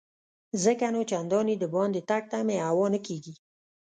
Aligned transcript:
ځکه 0.63 0.85
نو 0.93 1.01
چنداني 1.09 1.55
دباندې 1.63 2.01
تګ 2.09 2.23
ته 2.31 2.37
مې 2.47 2.57
هوا 2.67 2.85
نه 2.93 2.99
کیږي. 3.05 3.33